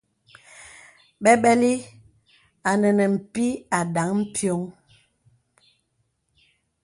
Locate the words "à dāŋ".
3.77-4.09